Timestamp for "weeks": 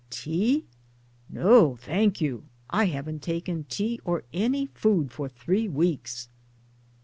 5.67-6.27